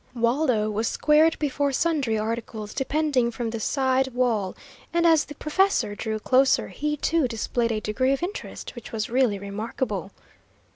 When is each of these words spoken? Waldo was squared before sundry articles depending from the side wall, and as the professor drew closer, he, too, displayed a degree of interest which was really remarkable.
Waldo 0.15 0.71
was 0.71 0.87
squared 0.87 1.37
before 1.37 1.71
sundry 1.71 2.17
articles 2.17 2.73
depending 2.73 3.29
from 3.29 3.51
the 3.51 3.59
side 3.59 4.07
wall, 4.15 4.55
and 4.91 5.05
as 5.05 5.25
the 5.25 5.35
professor 5.35 5.93
drew 5.93 6.17
closer, 6.17 6.69
he, 6.69 6.97
too, 6.97 7.27
displayed 7.27 7.71
a 7.71 7.79
degree 7.79 8.11
of 8.11 8.23
interest 8.23 8.73
which 8.73 8.91
was 8.91 9.11
really 9.11 9.37
remarkable. 9.37 10.11